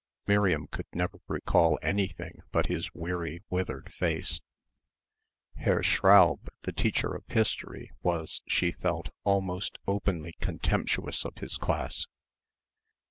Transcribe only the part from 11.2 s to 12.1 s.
of his class.